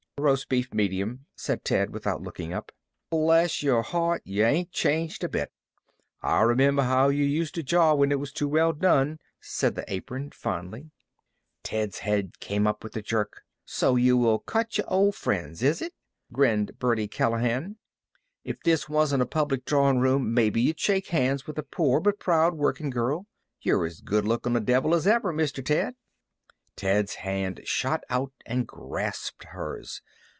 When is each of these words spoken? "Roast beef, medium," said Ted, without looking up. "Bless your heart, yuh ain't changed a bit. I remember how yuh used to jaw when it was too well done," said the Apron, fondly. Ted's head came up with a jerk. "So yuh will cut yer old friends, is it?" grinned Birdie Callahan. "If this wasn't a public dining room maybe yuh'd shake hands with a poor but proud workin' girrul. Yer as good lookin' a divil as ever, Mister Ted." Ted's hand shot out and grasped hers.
"Roast 0.19 0.49
beef, 0.49 0.71
medium," 0.71 1.25
said 1.35 1.65
Ted, 1.65 1.89
without 1.89 2.21
looking 2.21 2.53
up. 2.53 2.71
"Bless 3.09 3.63
your 3.63 3.81
heart, 3.81 4.21
yuh 4.23 4.45
ain't 4.45 4.71
changed 4.71 5.23
a 5.23 5.27
bit. 5.29 5.51
I 6.21 6.41
remember 6.41 6.83
how 6.83 7.07
yuh 7.09 7.25
used 7.25 7.55
to 7.55 7.63
jaw 7.63 7.95
when 7.95 8.11
it 8.11 8.19
was 8.19 8.31
too 8.31 8.47
well 8.47 8.71
done," 8.71 9.17
said 9.39 9.73
the 9.73 9.83
Apron, 9.91 10.29
fondly. 10.29 10.91
Ted's 11.63 11.99
head 11.99 12.39
came 12.39 12.67
up 12.67 12.83
with 12.83 12.95
a 12.95 13.01
jerk. 13.01 13.41
"So 13.65 13.95
yuh 13.95 14.15
will 14.15 14.37
cut 14.37 14.77
yer 14.77 14.83
old 14.87 15.15
friends, 15.15 15.63
is 15.63 15.81
it?" 15.81 15.95
grinned 16.31 16.77
Birdie 16.77 17.07
Callahan. 17.07 17.77
"If 18.43 18.61
this 18.61 18.87
wasn't 18.87 19.23
a 19.23 19.25
public 19.25 19.65
dining 19.65 20.01
room 20.01 20.35
maybe 20.35 20.61
yuh'd 20.61 20.79
shake 20.79 21.07
hands 21.07 21.47
with 21.47 21.57
a 21.57 21.63
poor 21.63 21.99
but 21.99 22.19
proud 22.19 22.53
workin' 22.53 22.91
girrul. 22.91 23.25
Yer 23.63 23.87
as 23.87 24.01
good 24.01 24.25
lookin' 24.25 24.55
a 24.55 24.59
divil 24.59 24.93
as 24.93 25.07
ever, 25.07 25.33
Mister 25.33 25.63
Ted." 25.63 25.95
Ted's 26.77 27.15
hand 27.15 27.59
shot 27.65 28.01
out 28.09 28.31
and 28.45 28.65
grasped 28.65 29.43
hers. 29.45 30.01